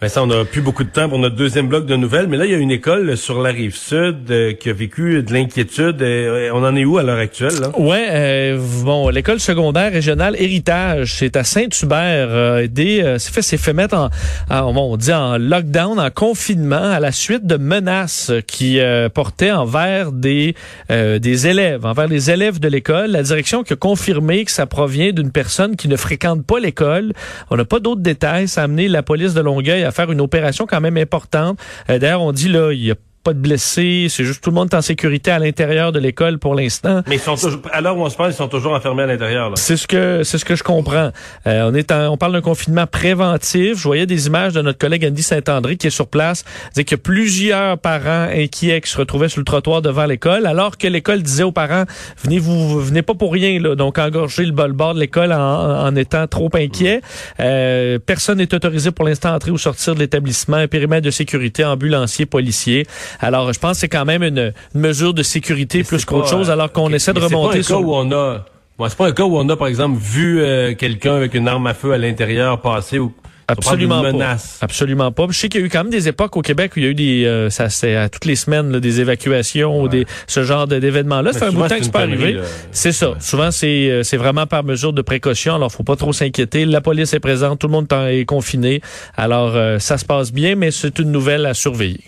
Vincent, 0.00 0.22
on 0.22 0.26
n'a 0.28 0.44
plus 0.44 0.60
beaucoup 0.60 0.84
de 0.84 0.90
temps 0.90 1.08
pour 1.08 1.18
notre 1.18 1.34
deuxième 1.34 1.66
bloc 1.66 1.84
de 1.84 1.96
nouvelles, 1.96 2.28
mais 2.28 2.36
là, 2.36 2.44
il 2.44 2.52
y 2.52 2.54
a 2.54 2.58
une 2.58 2.70
école 2.70 3.16
sur 3.16 3.42
la 3.42 3.50
rive 3.50 3.74
sud 3.74 4.30
euh, 4.30 4.52
qui 4.52 4.70
a 4.70 4.72
vécu 4.72 5.24
de 5.24 5.32
l'inquiétude. 5.32 6.00
Euh, 6.00 6.50
on 6.54 6.62
en 6.64 6.76
est 6.76 6.84
où 6.84 6.98
à 6.98 7.02
l'heure 7.02 7.18
actuelle? 7.18 7.54
Là? 7.60 7.76
Ouais, 7.76 8.06
euh, 8.08 8.60
bon, 8.84 9.08
l'école 9.08 9.40
secondaire 9.40 9.90
régionale 9.90 10.36
Héritage, 10.38 11.14
c'est 11.14 11.34
à 11.34 11.42
Saint-Hubert. 11.42 12.68
Des, 12.68 13.16
c'est 13.18 13.34
fait, 13.34 13.56
fait 13.56 13.72
mettre 13.72 13.96
en, 13.96 14.76
on 14.76 14.96
dit 14.96 15.12
en 15.12 15.36
lockdown, 15.36 15.98
en 15.98 16.10
confinement, 16.10 16.76
à 16.76 17.00
la 17.00 17.10
suite 17.10 17.44
de 17.44 17.56
menaces 17.56 18.30
qui 18.46 18.78
portaient 19.12 19.50
envers 19.50 20.12
des 20.12 20.54
des 20.88 21.46
élèves, 21.48 21.84
envers 21.84 22.06
les 22.06 22.30
élèves 22.30 22.60
de 22.60 22.68
l'école. 22.68 23.10
La 23.10 23.24
direction 23.24 23.64
qui 23.64 23.72
a 23.72 23.76
confirmé 23.76 24.44
que 24.44 24.52
ça 24.52 24.66
provient 24.66 25.10
d'une 25.10 25.32
personne 25.32 25.74
qui 25.74 25.88
ne 25.88 25.96
fréquente 25.96 26.46
pas 26.46 26.60
l'école. 26.60 27.12
On 27.50 27.56
n'a 27.56 27.64
pas 27.64 27.80
d'autres 27.80 28.00
détails. 28.00 28.46
Ça 28.46 28.60
a 28.60 28.64
amené 28.64 28.86
la 28.86 29.02
police 29.02 29.34
de 29.34 29.40
Longueuil 29.40 29.87
à 29.88 29.90
faire 29.90 30.12
une 30.12 30.20
opération 30.20 30.66
quand 30.66 30.80
même 30.80 30.96
importante. 30.96 31.58
Euh, 31.90 31.98
D'ailleurs, 31.98 32.22
on 32.22 32.32
dit 32.32 32.48
là, 32.48 32.72
il 32.72 32.84
y 32.84 32.90
a 32.90 32.94
pas 33.28 33.34
de 33.34 33.40
blessés, 33.40 34.06
c'est 34.08 34.24
juste 34.24 34.42
tout 34.42 34.48
le 34.48 34.54
monde 34.54 34.68
est 34.72 34.76
en 34.76 34.80
sécurité 34.80 35.30
à 35.30 35.38
l'intérieur 35.38 35.92
de 35.92 35.98
l'école 35.98 36.38
pour 36.38 36.54
l'instant. 36.54 37.02
Mais 37.06 37.16
ils 37.16 37.20
sont 37.20 37.34
toujours, 37.36 37.60
à 37.72 37.82
l'heure 37.82 37.96
où 37.98 38.02
on 38.02 38.08
se 38.08 38.16
parle, 38.16 38.30
ils 38.30 38.34
sont 38.34 38.48
toujours 38.48 38.72
enfermés 38.72 39.02
à 39.02 39.06
l'intérieur. 39.06 39.50
C'est 39.56 39.76
ce 39.76 39.86
que 39.86 40.22
c'est 40.22 40.38
ce 40.38 40.44
que 40.46 40.56
je 40.56 40.62
comprends. 40.62 41.10
Euh, 41.46 41.70
on 41.70 41.74
est 41.74 41.92
en- 41.92 42.08
on 42.12 42.16
parle 42.16 42.32
d'un 42.32 42.40
confinement 42.40 42.86
préventif. 42.86 43.76
Je 43.76 43.82
voyais 43.82 44.06
des 44.06 44.28
images 44.28 44.54
de 44.54 44.62
notre 44.62 44.78
collègue 44.78 45.04
Andy 45.04 45.22
Saint-André 45.22 45.76
qui 45.76 45.88
est 45.88 45.90
sur 45.90 46.06
place, 46.08 46.44
disait 46.72 46.84
qu'il 46.84 46.96
y 46.96 47.00
a 47.00 47.02
plusieurs 47.02 47.76
parents 47.78 48.28
inquiets 48.34 48.80
qui 48.80 48.90
se 48.90 48.96
retrouvaient 48.96 49.28
sur 49.28 49.40
le 49.40 49.44
trottoir 49.44 49.82
devant 49.82 50.06
l'école, 50.06 50.46
alors 50.46 50.78
que 50.78 50.86
l'école 50.86 51.22
disait 51.22 51.42
aux 51.42 51.52
parents 51.52 51.84
venez 52.24 52.38
vous 52.38 52.80
venez 52.80 53.02
pas 53.02 53.14
pour 53.14 53.32
rien 53.32 53.60
là, 53.60 53.74
donc 53.74 53.98
engorger 53.98 54.44
le 54.46 54.52
bol 54.52 54.72
bord 54.72 54.94
de 54.94 55.00
l'école 55.00 55.32
en, 55.34 55.86
en 55.86 55.94
étant 55.96 56.26
trop 56.26 56.48
inquiet. 56.54 57.02
Euh, 57.40 57.98
personne 57.98 58.38
n'est 58.38 58.54
autorisé 58.54 58.90
pour 58.90 59.04
l'instant 59.04 59.32
à 59.32 59.36
entrer 59.36 59.50
ou 59.50 59.58
sortir 59.58 59.94
de 59.94 60.00
l'établissement. 60.00 60.56
Un 60.56 60.68
périmètre 60.68 61.04
de 61.04 61.10
sécurité, 61.10 61.64
ambulancier, 61.64 62.24
policier. 62.26 62.86
Alors 63.20 63.52
je 63.52 63.58
pense 63.58 63.72
que 63.72 63.78
c'est 63.80 63.88
quand 63.88 64.04
même 64.04 64.22
une, 64.22 64.52
une 64.74 64.80
mesure 64.80 65.14
de 65.14 65.22
sécurité 65.22 65.82
plus 65.84 66.04
qu'autre 66.04 66.28
chose, 66.28 66.50
alors 66.50 66.72
qu'on 66.72 66.92
essaie 66.92 67.12
de 67.12 67.20
remonter 67.20 67.62
C'est 67.62 67.72
pas 67.72 67.76
un 67.76 67.78
sur 67.78 67.78
cas 67.80 67.84
où 67.84 67.94
on 67.94 68.12
a. 68.12 68.44
Ouais, 68.78 68.88
c'est 68.88 68.98
pas 68.98 69.08
un 69.08 69.12
cas 69.12 69.24
où 69.24 69.36
on 69.36 69.48
a, 69.48 69.56
par 69.56 69.66
exemple, 69.66 69.98
vu 70.00 70.40
euh, 70.40 70.74
quelqu'un 70.74 71.16
avec 71.16 71.34
une 71.34 71.48
arme 71.48 71.66
à 71.66 71.74
feu 71.74 71.92
à 71.92 71.98
l'intérieur 71.98 72.60
passer 72.60 72.98
ou 73.00 73.12
Absolument 73.50 74.02
pas. 74.02 74.12
menace. 74.12 74.58
Absolument 74.60 75.10
pas. 75.10 75.26
Je 75.30 75.38
sais 75.38 75.48
qu'il 75.48 75.62
y 75.62 75.64
a 75.64 75.66
eu 75.66 75.70
quand 75.70 75.82
même 75.82 75.90
des 75.90 76.06
époques 76.06 76.36
au 76.36 76.42
Québec 76.42 76.72
où 76.76 76.80
il 76.80 76.82
y 76.84 76.86
a 76.86 76.90
eu 76.90 76.94
des, 76.94 77.24
euh, 77.24 77.48
ça 77.48 77.70
c'est 77.70 77.96
à 77.96 78.10
toutes 78.10 78.26
les 78.26 78.36
semaines 78.36 78.70
là, 78.70 78.78
des 78.78 79.00
évacuations 79.00 79.80
ou 79.80 79.88
des 79.88 80.04
ce 80.26 80.42
genre 80.44 80.66
de- 80.68 80.78
d'événements-là. 80.78 81.32
Ça 81.32 81.38
fait 81.38 81.44
un 81.46 81.52
bout 81.52 81.62
de 81.62 81.68
temps 81.68 81.78
que 81.78 81.84
c'est 81.84 81.90
pas 81.90 82.00
arrivé. 82.02 82.38
C'est 82.72 82.92
ça. 82.92 83.14
Souvent 83.20 83.50
c'est 83.50 83.90
euh, 83.90 84.02
c'est 84.02 84.18
vraiment 84.18 84.46
par 84.46 84.64
mesure 84.64 84.92
de 84.92 85.00
précaution. 85.00 85.54
Alors 85.54 85.72
faut 85.72 85.82
pas 85.82 85.96
trop 85.96 86.12
s'inquiéter. 86.12 86.66
La 86.66 86.82
police 86.82 87.14
est 87.14 87.20
présente, 87.20 87.58
tout 87.58 87.68
le 87.68 87.72
monde 87.72 87.88
est 88.10 88.26
confiné. 88.26 88.82
Alors 89.16 89.56
euh, 89.56 89.78
ça 89.78 89.96
se 89.96 90.04
passe 90.04 90.30
bien, 90.30 90.54
mais 90.54 90.70
c'est 90.70 90.98
une 90.98 91.10
nouvelle 91.10 91.46
à 91.46 91.54
surveiller. 91.54 92.02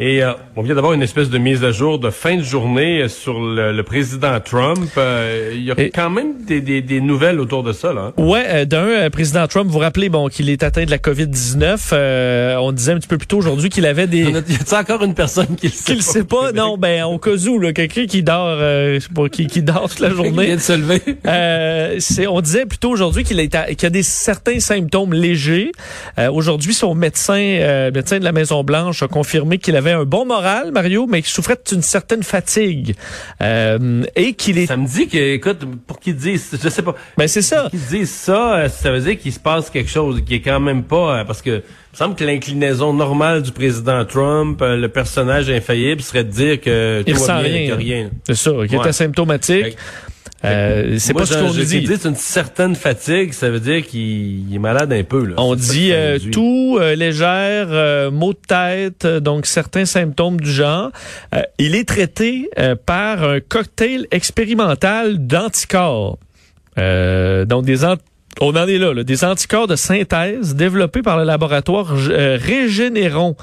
Et 0.00 0.22
euh, 0.22 0.32
on 0.54 0.62
vient 0.62 0.76
d'avoir 0.76 0.92
une 0.92 1.02
espèce 1.02 1.28
de 1.28 1.38
mise 1.38 1.64
à 1.64 1.72
jour 1.72 1.98
de 1.98 2.10
fin 2.10 2.36
de 2.36 2.42
journée 2.42 3.02
euh, 3.02 3.08
sur 3.08 3.40
le, 3.40 3.72
le 3.72 3.82
président 3.82 4.38
Trump. 4.38 4.88
Euh, 4.96 5.50
Il 5.54 5.64
y 5.64 5.72
a 5.72 5.74
Et- 5.76 5.90
quand 5.90 6.08
même 6.08 6.34
des, 6.46 6.60
des, 6.60 6.82
des 6.82 7.00
nouvelles 7.00 7.40
autour 7.40 7.64
de 7.64 7.72
ça. 7.72 7.92
Là. 7.92 8.12
hein. 8.16 8.22
Ouais, 8.22 8.44
euh, 8.48 8.64
d'un, 8.64 8.84
euh, 8.86 9.10
président 9.10 9.46
Trump, 9.48 9.66
vous 9.66 9.72
vous 9.72 9.78
rappelez 9.80 10.08
bon 10.08 10.28
qu'il 10.28 10.50
est 10.50 10.62
atteint 10.62 10.84
de 10.84 10.90
la 10.92 10.98
COVID-19. 10.98 11.88
Euh, 11.92 12.56
on 12.58 12.70
disait 12.70 12.92
un 12.92 12.98
petit 12.98 13.08
peu 13.08 13.18
plus 13.18 13.26
tôt 13.26 13.38
aujourd'hui 13.38 13.70
qu'il 13.70 13.86
avait 13.86 14.06
des 14.06 14.18
Y 14.30 14.74
a 14.74 14.78
encore 14.80 15.02
une 15.02 15.14
personne 15.14 15.56
qui 15.56 15.66
le 15.66 15.72
sait 15.72 15.84
qu'il 15.84 15.96
le 15.96 16.00
sait 16.02 16.24
pas? 16.24 16.52
Non, 16.54 16.78
ben 16.78 17.02
au 17.04 17.18
cas 17.18 17.32
où, 17.34 17.60
quelqu'un 17.72 18.06
qui 18.06 18.22
dort, 18.22 18.46
euh, 18.60 19.00
pas, 19.14 19.28
qui, 19.28 19.48
qui 19.48 19.62
dort 19.62 19.88
toute 19.88 19.98
la 20.00 20.10
Qui 20.10 20.14
vient 20.14 20.24
journée. 20.24 20.54
de 20.54 20.60
se 20.60 20.72
lever. 20.74 21.02
Euh, 21.26 21.96
c'est, 21.98 22.26
on 22.26 22.40
disait 22.40 22.64
plutôt 22.66 22.90
aujourd'hui 22.90 23.24
qu'il, 23.24 23.36
y 23.38 23.48
a 23.56 23.90
des 23.90 24.02
certains 24.02 24.60
symptômes 24.60 25.12
légers. 25.12 25.72
Euh, 26.18 26.30
aujourd'hui, 26.30 26.72
son 26.72 26.94
médecin, 26.94 27.34
euh, 27.38 27.90
médecin 27.90 28.18
de 28.18 28.24
la 28.24 28.32
Maison 28.32 28.62
Blanche, 28.64 29.02
a 29.02 29.08
confirmé 29.08 29.58
qu'il 29.58 29.76
avait 29.76 29.87
un 29.92 30.04
bon 30.04 30.24
moral, 30.24 30.72
Mario, 30.72 31.06
mais 31.08 31.22
qu'il 31.22 31.30
souffrait 31.30 31.56
d'une 31.70 31.82
certaine 31.82 32.22
fatigue 32.22 32.94
euh, 33.42 34.04
et 34.16 34.34
qu'il 34.34 34.58
est. 34.58 34.66
Ça 34.66 34.76
me 34.76 34.86
dit 34.86 35.08
que, 35.08 35.34
écoute, 35.34 35.58
pour 35.86 35.98
qu'ils 36.00 36.16
disent, 36.16 36.58
je 36.62 36.68
sais 36.68 36.82
pas, 36.82 36.94
Ben 37.16 37.28
c'est 37.28 37.42
ça. 37.42 37.68
qu'ils 37.70 37.80
disent 37.80 38.10
ça, 38.10 38.56
euh, 38.56 38.68
ça 38.68 38.90
veut 38.90 39.00
dire 39.00 39.18
qu'il 39.18 39.32
se 39.32 39.40
passe 39.40 39.70
quelque 39.70 39.90
chose 39.90 40.22
qui 40.24 40.34
est 40.34 40.40
quand 40.40 40.60
même 40.60 40.82
pas, 40.84 41.20
euh, 41.20 41.24
parce 41.24 41.42
que 41.42 41.50
il 41.90 41.94
me 42.02 42.06
semble 42.06 42.14
que 42.16 42.24
l'inclinaison 42.24 42.92
normale 42.92 43.42
du 43.42 43.50
président 43.50 44.04
Trump, 44.04 44.60
euh, 44.62 44.76
le 44.76 44.88
personnage 44.88 45.48
infaillible, 45.50 46.02
serait 46.02 46.22
de 46.24 46.30
dire 46.30 46.60
que 46.60 47.02
Il 47.06 47.14
tout 47.14 47.24
va 47.24 47.42
bien, 47.42 47.74
rien. 47.74 48.10
C'est 48.26 48.36
ça, 48.36 48.50
qu'il 48.68 48.78
Ouais. 48.78 48.84
est 48.84 48.88
asymptomatique. 48.88 49.64
Fait 49.64 49.76
Euh, 50.44 50.96
c'est 50.98 51.14
pas 51.14 51.26
ce 51.26 51.36
qu'on 51.36 51.50
dit. 51.50 51.80
disent 51.80 52.04
une 52.04 52.14
certaine 52.14 52.76
fatigue, 52.76 53.32
ça 53.32 53.50
veut 53.50 53.58
dire 53.58 53.84
qu'il 53.84 54.48
il 54.48 54.54
est 54.54 54.60
malade 54.60 54.92
un 54.92 55.02
peu. 55.02 55.24
Là. 55.24 55.34
On 55.38 55.56
dit 55.56 55.90
euh, 55.92 56.18
tout 56.30 56.78
euh, 56.80 56.94
légère, 56.94 57.66
euh, 57.70 58.10
maux 58.12 58.34
de 58.34 58.38
tête, 58.46 59.04
euh, 59.04 59.18
donc 59.18 59.46
certains 59.46 59.84
symptômes 59.84 60.40
du 60.40 60.50
genre. 60.50 60.92
Euh, 61.34 61.42
il 61.58 61.74
est 61.74 61.88
traité 61.88 62.48
euh, 62.58 62.76
par 62.76 63.24
un 63.24 63.40
cocktail 63.40 64.06
expérimental 64.12 65.26
d'anticorps. 65.26 66.18
Euh, 66.78 67.44
donc 67.44 67.64
des 67.64 67.84
on 68.40 68.54
en 68.54 68.68
est 68.68 68.78
là, 68.78 68.94
là, 68.94 69.02
des 69.02 69.24
anticorps 69.24 69.66
de 69.66 69.74
synthèse 69.74 70.54
développés 70.54 71.02
par 71.02 71.18
le 71.18 71.24
laboratoire 71.24 71.92
euh, 72.10 72.38
Régénéron. 72.40 73.34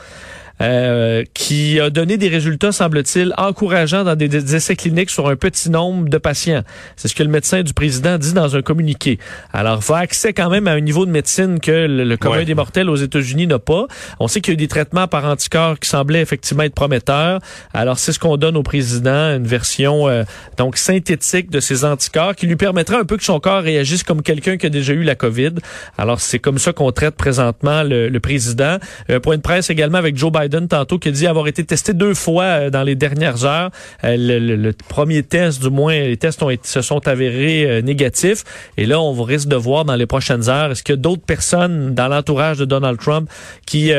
Euh, 0.62 1.24
qui 1.34 1.80
a 1.80 1.90
donné 1.90 2.18
des 2.18 2.30
résultats, 2.30 2.72
semble-t-il, 2.72 3.34
encourageants 3.38 4.04
dans 4.04 4.16
des, 4.16 4.28
des 4.28 4.56
essais 4.56 4.76
cliniques 4.76 5.10
sur 5.10 5.28
un 5.28 5.36
petit 5.36 5.70
nombre 5.70 6.10
de 6.10 6.18
patients. 6.18 6.64
C'est 6.96 7.08
ce 7.08 7.16
que 7.16 7.24
le 7.24 7.30
médecin 7.30 7.62
du 7.64 7.74
président 7.74 8.18
dit 8.18 8.34
dans 8.34 8.56
un 8.56 8.62
communiqué. 8.62 9.20
Alors, 9.54 9.78
il 9.80 9.84
faut 9.84 9.94
accès 9.96 10.34
quand 10.34 10.50
même 10.50 10.68
à 10.68 10.72
un 10.72 10.80
niveau 10.80 11.06
de 11.06 11.12
médecine 11.12 11.60
que 11.60 11.72
le, 11.72 12.04
le 12.04 12.18
commun 12.18 12.36
Ouais. 12.38 12.46
des 12.46 12.56
mortels 12.56 12.90
aux 12.90 12.96
États-Unis 12.96 13.48
n'a 13.48 13.60
pas. 13.60 13.86
On 14.20 14.28
sait 14.28 14.42
qu'il 14.42 14.52
y 14.52 14.54
a 14.54 14.56
eu 14.56 14.58
des 14.58 14.68
traitements 14.68 15.08
par 15.08 15.26
anticorps 15.26 15.80
qui 15.80 15.90
semblaient 15.90 16.22
effectivement 16.22 16.64
être 16.64 16.76
prometteurs. 16.76 17.40
Alors, 17.74 17.98
c'est 18.00 18.12
ce 18.12 18.20
qu'on 18.20 18.38
donne 18.38 18.58
au 18.58 18.64
président, 18.64 19.36
une 19.36 19.48
version 19.48 20.08
euh, 20.08 20.24
donc 20.58 20.78
synthétique 20.78 21.50
de 21.50 21.60
ces 21.60 21.86
anticorps 21.86 22.36
qui 22.36 22.48
lui 22.48 22.56
permettra 22.56 22.98
un 23.00 23.04
peu 23.06 23.18
que 23.18 23.24
son 23.24 23.40
corps 23.40 23.62
réagisse 23.64 24.04
comme 24.04 24.22
quelqu'un 24.22 24.58
qui 24.58 24.66
a 24.66 24.70
déjà 24.70 24.94
eu 24.94 25.04
la 25.04 25.16
COVID. 25.16 25.52
Alors, 25.98 26.20
c'est 26.22 26.40
comme 26.40 26.58
ça 26.60 26.74
qu'on 26.74 26.92
traite 26.92 27.16
présentement 27.16 27.84
le, 27.84 28.10
le 28.10 28.20
président. 28.20 28.78
Un 29.10 29.20
point 29.20 29.38
de 29.38 29.42
presse 29.42 29.70
également 29.70 29.98
avec 29.98 30.18
Joe 30.18 30.32
Biden 30.32 30.44
tantôt 30.67 31.00
qui 31.00 31.09
a 31.09 31.11
dit 31.11 31.28
avoir 31.28 31.47
été 31.47 31.63
testé 31.63 31.94
deux 31.94 32.13
fois 32.13 32.44
euh, 32.44 32.69
dans 32.69 32.83
les 32.83 32.95
dernières 32.95 33.45
heures. 33.45 33.72
Euh, 34.03 34.16
le, 34.17 34.73
premier 34.88 35.23
test, 35.23 35.61
du 35.61 35.69
moins, 35.69 36.00
les 36.00 36.17
tests 36.17 36.41
ont 36.44 36.50
été, 36.50 36.67
se 36.67 36.81
sont 36.81 37.07
avérés 37.07 37.66
euh, 37.66 37.81
négatifs. 37.81 38.44
Et 38.78 38.85
là, 38.85 39.00
on 39.00 39.13
risque 39.23 39.47
de 39.47 39.56
voir 39.56 39.85
dans 39.85 39.95
les 39.95 40.06
prochaines 40.06 40.50
heures, 40.50 40.72
est-ce 40.72 40.83
qu'il 40.83 40.94
y 40.94 40.97
a 40.97 41.01
d'autres 41.01 41.25
personnes 41.25 41.94
dans 41.94 42.07
l'entourage 42.07 42.57
de 42.57 42.66
Donald 42.66 43.00
Trump 43.00 43.29
qui, 43.66 43.91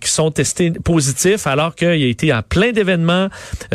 qui 0.00 0.10
sont 0.10 0.30
testés 0.30 0.70
positifs 0.70 1.46
alors 1.46 1.74
qu'il 1.74 1.88
a 1.88 1.94
été 1.94 2.32
en 2.32 2.42
plein 2.42 2.72
d'événements? 2.72 3.28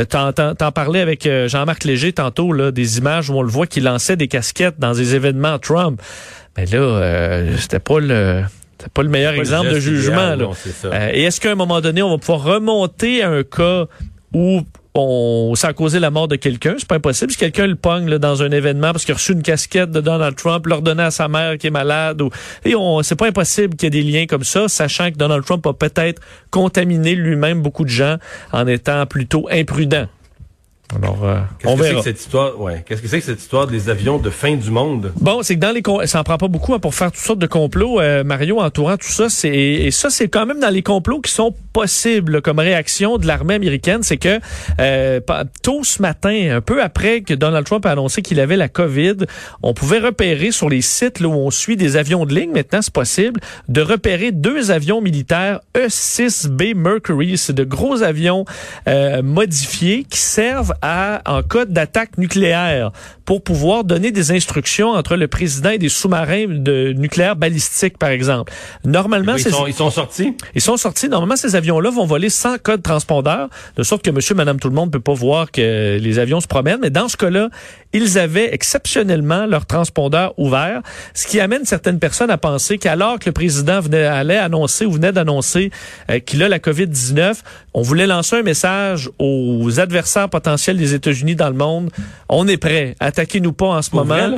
T'en, 0.10 0.32
t'en- 0.34 0.72
parlais 0.72 1.02
avec 1.02 1.28
Jean-Marc 1.48 1.84
Léger 1.84 2.14
tantôt, 2.14 2.52
là, 2.54 2.72
des 2.72 2.98
images 2.98 3.30
où 3.30 3.34
on 3.34 3.42
le 3.42 3.50
voit 3.50 3.68
qui 3.68 3.82
lançait 3.82 4.16
des 4.16 4.28
casquettes 4.28 4.80
dans 4.80 4.94
des 4.94 5.16
événements 5.16 5.60
Trump. 5.60 6.02
Mais 6.58 6.66
là, 6.66 6.78
euh, 6.78 7.58
c'était 7.58 7.80
pas 7.80 8.00
le... 8.00 8.44
C'était 8.86 8.94
pas 8.94 9.04
le 9.04 9.10
meilleur 9.10 9.34
Pas 9.34 9.40
exemple 9.40 9.72
de 9.72 9.80
jugement. 9.80 10.14
idéal, 10.14 10.40
là. 10.40 10.46
non, 10.46 10.54
c'est 10.54 10.70
ça. 10.72 10.88
Euh, 10.94 11.10
et 11.12 11.24
est-ce 11.24 11.42
qu'à 11.42 11.52
un 11.52 11.56
moment 11.56 11.82
donné, 11.82 12.04
on 12.04 12.12
va 12.12 12.18
pouvoir 12.20 12.44
remonter 12.44 13.24
à 13.24 13.30
un 13.32 13.44
cas 13.44 13.86
où 14.34 14.62
on, 14.94 15.54
ça 15.56 15.70
a 15.70 15.74
causé 15.74 16.00
la 16.00 16.12
mort 16.12 16.28
de 16.28 16.36
quelqu'un? 16.36 16.76
C'est 16.78 16.88
pas 16.88 16.96
impossible. 16.96 17.32
Si 17.32 17.38
quelqu'un 17.38 17.66
le 17.68 17.76
pogne 17.76 18.08
là, 18.08 18.20
dans 18.20 18.44
un 18.44 18.52
événement 18.52 18.92
parce 18.92 19.04
qu'il 19.04 19.14
a 19.14 19.16
reçu 19.16 19.34
une 19.34 19.42
casquette 19.42 19.90
de 19.92 20.02
Donald 20.02 20.36
Trump, 20.36 20.66
leur 20.68 20.82
donner 20.82 21.04
à 21.04 21.12
sa 21.12 21.28
mère 21.28 21.58
qui 21.58 21.68
est 21.68 21.72
malade, 21.72 22.22
ou, 22.22 22.30
et 22.64 22.76
on, 22.76 23.02
c'est 23.02 23.16
pas 23.16 23.28
impossible 23.28 23.76
qu'il 23.76 23.94
y 23.94 23.98
ait 23.98 24.04
des 24.04 24.10
liens 24.10 24.26
comme 24.28 24.44
ça, 24.44 24.68
sachant 24.68 25.10
que 25.12 25.18
Donald 25.18 25.44
Trump 25.44 25.66
a 25.66 25.74
peut-être 25.74 26.22
contaminé 26.52 27.16
lui-même 27.16 27.62
beaucoup 27.62 27.86
de 27.86 27.90
gens 27.90 28.18
en 28.52 28.68
étant 28.68 29.06
plutôt 29.08 29.48
imprudent. 29.52 30.06
Alors, 30.96 31.24
euh, 31.24 31.40
Qu'est-ce 31.60 31.74
on 31.74 31.78
que 31.78 31.84
c'est 31.84 31.94
que 31.96 32.02
cette 32.02 32.20
histoire, 32.20 32.62
ouais. 32.62 32.84
Qu'est-ce 32.88 33.02
que 33.02 33.08
c'est 33.08 33.20
que 33.20 33.26
cette 33.26 33.40
histoire 33.42 33.66
des 33.66 33.90
avions 33.90 34.20
de 34.20 34.30
fin 34.30 34.56
du 34.56 34.70
monde? 34.70 35.12
Bon, 35.20 35.42
c'est 35.42 35.56
que 35.56 35.60
dans 35.60 35.72
les 35.72 35.82
com- 35.82 36.06
ça 36.06 36.20
en 36.20 36.24
prend 36.24 36.38
pas 36.38 36.48
beaucoup 36.48 36.74
hein, 36.76 36.80
pour 36.80 36.94
faire 36.94 37.12
toutes 37.12 37.22
sortes 37.24 37.40
de 37.40 37.48
complots, 37.48 38.00
euh, 38.00 38.24
Mario, 38.24 38.60
entourant 38.62 38.96
tout 38.96 39.10
ça. 39.10 39.28
C'est 39.30 39.50
et 39.50 39.90
ça, 39.92 40.10
c'est 40.12 40.28
quand 40.28 40.46
même 40.46 40.60
dans 40.60 40.70
les 40.70 40.84
complots 40.84 41.22
qui 41.22 41.32
sont 41.32 41.56
possibles 41.74 42.42
comme 42.44 42.60
réaction 42.60 43.18
de 43.18 43.26
l'armée 43.26 43.56
américaine, 43.56 44.04
c'est 44.04 44.18
que 44.18 44.40
euh, 44.80 45.20
tôt 45.64 45.84
ce 45.84 46.02
matin, 46.04 46.56
un 46.58 46.62
peu 46.62 46.82
après 46.84 47.22
que 47.22 47.34
Donald 47.34 47.66
Trump 47.66 47.86
a 47.88 47.92
annoncé 47.92 48.22
qu'il 48.22 48.40
avait 48.40 48.56
la 48.56 48.70
COVID, 48.70 49.16
on 49.64 49.74
pouvait 49.74 50.00
repérer 50.00 50.52
sur 50.52 50.70
les 50.70 50.82
sites 50.82 51.20
là, 51.20 51.28
où 51.28 51.34
on 51.34 51.50
suit 51.52 51.76
des 51.78 51.98
avions 51.98 52.26
de 52.28 52.34
ligne. 52.36 52.52
Maintenant, 52.52 52.80
c'est 52.84 52.94
possible 52.94 53.42
de 53.68 53.82
repérer 53.82 54.32
deux 54.32 54.70
avions 54.72 55.02
militaires 55.02 55.60
E-6B 55.76 56.76
Mercury. 56.76 57.38
C'est 57.38 57.54
de 57.54 57.64
gros 57.64 58.04
avions 58.04 58.46
euh, 58.88 59.22
modifiés 59.24 60.06
qui 60.10 60.20
servent 60.20 60.74
à 60.82 61.22
en 61.26 61.42
cas 61.44 61.66
d'attaque 61.66 62.18
nucléaire 62.18 62.92
pour 63.26 63.44
pouvoir 63.44 63.84
donner 63.84 64.12
des 64.12 64.32
instructions 64.32 64.90
entre 64.92 65.16
le 65.16 65.28
président 65.28 65.72
et 65.72 65.78
des 65.78 65.90
sous-marins 65.90 66.46
de 66.48 66.94
nucléaire 66.94 67.36
balistique, 67.36 67.98
par 67.98 68.10
exemple. 68.10 68.54
Normalement, 68.84 69.34
Ils 69.36 69.44
ces- 69.44 69.50
sont, 69.50 69.66
ils 69.68 69.74
sont 69.74 69.90
sortis? 69.90 70.36
ils 70.54 70.62
sont 70.62 70.78
sortis. 70.78 71.10
Normalement, 71.10 71.36
ces 71.36 71.56
avions-là 71.56 71.90
vont 71.90 72.06
voler 72.06 72.30
sans 72.30 72.58
code 72.58 72.84
transpondeur, 72.84 73.50
de 73.78 73.84
sorte 73.84 74.04
que 74.04 74.12
monsieur, 74.12 74.36
madame, 74.36 74.60
tout 74.60 74.70
le 74.70 74.76
monde 74.76 74.92
peut 74.92 75.00
pas 75.00 75.14
voir 75.14 75.52
que 75.52 75.98
les 75.98 76.20
avions 76.20 76.40
se 76.40 76.48
promènent. 76.48 76.80
Mais 76.82 76.90
dans 76.92 77.08
ce 77.08 77.18
cas-là, 77.18 77.50
ils 77.94 78.20
avaient 78.20 78.54
exceptionnellement 78.54 79.46
leur 79.46 79.66
transpondeur 79.66 80.34
ouvert, 80.38 80.82
ce 81.14 81.26
qui 81.28 81.40
amène 81.40 81.66
certaines 81.66 81.98
personnes 82.00 82.30
à 82.30 82.38
penser 82.38 82.78
qu'alors 82.78 83.18
que 83.20 83.26
le 83.28 83.32
président 83.32 83.80
venait, 83.80 84.06
allait 84.06 84.38
annoncer 84.38 84.86
ou 84.86 84.92
venait 84.92 85.12
d'annoncer 85.14 85.72
euh, 86.12 86.20
qu'il 86.20 86.44
a 86.44 86.50
la 86.50 86.60
COVID-19, 86.60 87.38
on 87.74 87.82
voulait 87.82 88.06
lancer 88.08 88.38
un 88.38 88.44
message 88.44 89.10
aux 89.20 89.80
adversaires 89.80 90.30
potentiels 90.30 90.65
des 90.74 90.94
États-Unis 90.94 91.36
dans 91.36 91.50
le 91.50 91.56
monde. 91.56 91.90
On 92.30 92.48
est 92.48 92.58
prêt. 92.58 92.96
Attaquez-nous 93.00 93.54
pas 93.54 93.68
en 93.68 93.82
ce 93.82 93.90
Pour 93.90 94.06
moment. 94.06 94.38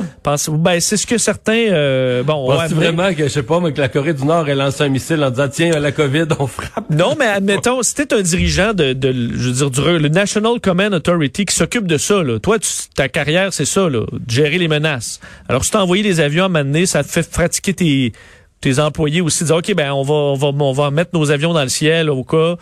ben, 0.58 0.80
c'est 0.80 0.96
ce 0.96 1.06
que 1.06 1.16
certains, 1.18 1.52
euh, 1.70 2.22
bon, 2.22 2.46
Penses-tu 2.48 2.74
vraiment 2.74 3.12
que, 3.14 3.24
je 3.24 3.28
sais 3.28 3.42
pas, 3.42 3.60
mais 3.60 3.72
que 3.72 3.80
la 3.80 3.88
Corée 3.88 4.12
du 4.14 4.24
Nord 4.24 4.48
ait 4.48 4.54
lancé 4.54 4.82
un 4.84 4.88
missile 4.88 5.22
en 5.24 5.30
disant, 5.30 5.48
tiens, 5.50 5.70
la 5.80 5.92
COVID, 5.92 6.24
on 6.38 6.46
frappe? 6.46 6.90
Non, 6.90 7.14
mais 7.18 7.26
admettons, 7.26 7.82
si 7.82 7.94
t'es 7.94 8.12
un 8.12 8.20
dirigeant 8.20 8.74
de, 8.74 8.92
de, 8.92 9.10
je 9.12 9.48
veux 9.48 9.52
dire, 9.52 9.70
du 9.70 9.78
le 9.98 10.08
National 10.08 10.60
Command 10.60 10.92
Authority 10.92 11.46
qui 11.46 11.54
s'occupe 11.54 11.86
de 11.86 11.96
ça, 11.96 12.22
là. 12.22 12.38
Toi, 12.38 12.58
tu- 12.58 12.68
ta 12.94 13.08
carrière, 13.08 13.52
c'est 13.52 13.64
ça, 13.64 13.88
là, 13.88 14.00
de 14.12 14.30
gérer 14.30 14.58
les 14.58 14.68
menaces. 14.68 15.20
Alors, 15.48 15.64
si 15.64 15.70
t'as 15.70 15.80
envoyé 15.80 16.02
des 16.02 16.20
avions 16.20 16.44
à 16.44 16.48
m'amener, 16.48 16.84
ça 16.86 17.02
te 17.04 17.08
fait 17.08 17.28
pratiquer 17.30 17.72
tes, 17.74 18.12
tes 18.60 18.78
employés 18.80 19.20
aussi, 19.20 19.44
dire, 19.44 19.56
OK, 19.56 19.74
ben, 19.74 19.92
on 19.92 20.02
va, 20.02 20.14
on 20.14 20.34
va, 20.34 20.48
on 20.48 20.72
va 20.72 20.90
mettre 20.90 21.10
nos 21.14 21.30
avions 21.30 21.52
dans 21.52 21.62
le 21.62 21.68
ciel 21.68 22.10
au 22.10 22.24
cas. 22.24 22.56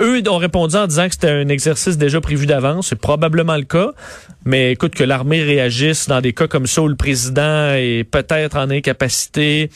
Eux 0.00 0.22
ont 0.28 0.38
répondu 0.38 0.76
en 0.76 0.86
disant 0.86 1.06
que 1.06 1.12
c'était 1.14 1.30
un 1.30 1.48
exercice 1.48 1.98
déjà 1.98 2.20
prévu 2.20 2.46
d'avance. 2.46 2.88
C'est 2.88 3.00
probablement 3.00 3.56
le 3.56 3.64
cas. 3.64 3.92
Mais 4.44 4.72
écoute, 4.72 4.94
que 4.94 5.04
l'armée 5.04 5.42
réagisse 5.42 6.08
dans 6.08 6.20
des 6.20 6.32
cas 6.32 6.48
comme 6.48 6.66
ça 6.66 6.82
où 6.82 6.88
le 6.88 6.96
président 6.96 7.72
est 7.74 8.04
peut-être 8.04 8.56
en 8.56 8.70
incapacité. 8.70 9.70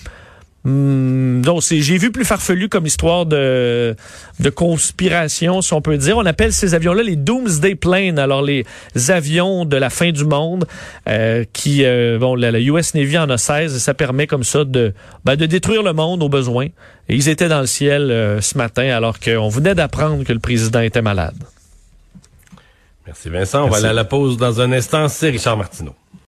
Hmm, 0.69 1.41
donc, 1.41 1.63
c'est, 1.63 1.81
j'ai 1.81 1.97
vu 1.97 2.13
plus 2.13 2.27
farfelu 2.27 2.69
comme 2.69 2.85
histoire 2.85 3.25
de, 3.25 3.97
de 4.39 4.51
conspiration, 4.51 5.63
si 5.63 5.73
on 5.73 5.81
peut 5.81 5.97
dire. 5.97 6.19
On 6.19 6.27
appelle 6.27 6.53
ces 6.53 6.75
avions-là 6.75 7.03
les 7.03 7.17
Doomsday 7.17 7.75
Planes, 7.75 8.19
alors 8.19 8.43
les 8.43 8.67
avions 9.09 9.65
de 9.65 9.79
la 9.79 9.89
fin 9.89 10.11
du 10.11 10.27
monde, 10.27 10.67
euh, 11.09 11.45
qui, 11.55 11.87
euh, 11.87 12.19
bon, 12.19 12.35
la, 12.35 12.51
la 12.51 12.61
US 12.61 12.95
Navy 12.95 13.17
en 13.17 13.31
a 13.31 13.39
16 13.39 13.77
et 13.77 13.79
ça 13.79 13.95
permet 13.95 14.27
comme 14.27 14.45
ça 14.45 14.65
de, 14.65 14.93
ben, 15.25 15.37
de 15.37 15.47
détruire 15.47 15.83
le 15.83 15.95
monde 15.95 16.23
au 16.23 16.29
besoin. 16.29 16.67
Et 17.09 17.15
ils 17.15 17.31
étaient 17.31 17.49
dans 17.49 17.61
le 17.61 17.67
ciel 17.67 18.11
euh, 18.11 18.43
ce 18.43 18.59
matin 18.59 18.91
alors 18.91 19.21
qu'on 19.21 19.49
venait 19.49 19.75
d'apprendre 19.75 20.23
que 20.23 20.35
le 20.35 20.39
président 20.39 20.81
était 20.81 21.01
malade. 21.01 21.37
Merci 23.07 23.31
Vincent. 23.31 23.65
On 23.65 23.69
va 23.69 23.79
aller 23.79 23.87
à 23.87 23.95
la 23.95 24.05
pause 24.05 24.37
dans 24.37 24.61
un 24.61 24.71
instant. 24.73 25.09
C'est 25.09 25.31
Richard 25.31 25.57
Martineau. 25.57 25.95